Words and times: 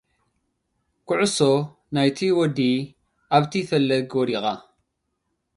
ክዑሶ 1.07 1.39
ናይቲ 1.93 2.17
ወዲ 2.37 2.57
ኣብቲ 3.35 3.53
ፈለግ 3.69 4.09
ወዲቓ። 4.19 4.45